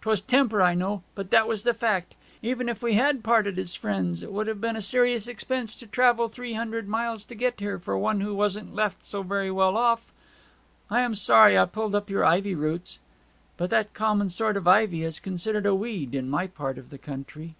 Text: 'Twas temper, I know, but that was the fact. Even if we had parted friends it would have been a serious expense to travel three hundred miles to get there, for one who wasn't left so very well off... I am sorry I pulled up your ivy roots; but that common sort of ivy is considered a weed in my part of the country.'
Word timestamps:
'Twas 0.00 0.22
temper, 0.22 0.62
I 0.62 0.72
know, 0.72 1.02
but 1.14 1.28
that 1.28 1.46
was 1.46 1.62
the 1.62 1.74
fact. 1.74 2.14
Even 2.40 2.66
if 2.66 2.82
we 2.82 2.94
had 2.94 3.22
parted 3.22 3.62
friends 3.68 4.22
it 4.22 4.32
would 4.32 4.46
have 4.46 4.58
been 4.58 4.74
a 4.74 4.80
serious 4.80 5.28
expense 5.28 5.74
to 5.74 5.86
travel 5.86 6.28
three 6.28 6.54
hundred 6.54 6.88
miles 6.88 7.26
to 7.26 7.34
get 7.34 7.58
there, 7.58 7.78
for 7.78 7.98
one 7.98 8.22
who 8.22 8.34
wasn't 8.34 8.74
left 8.74 9.04
so 9.04 9.22
very 9.22 9.50
well 9.50 9.76
off... 9.76 10.14
I 10.90 11.02
am 11.02 11.14
sorry 11.14 11.58
I 11.58 11.66
pulled 11.66 11.94
up 11.94 12.08
your 12.08 12.24
ivy 12.24 12.54
roots; 12.54 12.98
but 13.58 13.68
that 13.68 13.92
common 13.92 14.30
sort 14.30 14.56
of 14.56 14.66
ivy 14.66 15.02
is 15.04 15.20
considered 15.20 15.66
a 15.66 15.74
weed 15.74 16.14
in 16.14 16.30
my 16.30 16.46
part 16.46 16.78
of 16.78 16.88
the 16.88 16.96
country.' 16.96 17.54